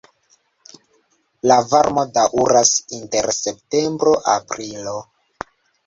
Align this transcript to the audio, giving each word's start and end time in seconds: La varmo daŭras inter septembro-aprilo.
La 1.51 1.59
varmo 1.75 2.07
daŭras 2.17 2.73
inter 2.99 3.31
septembro-aprilo. 3.43 5.01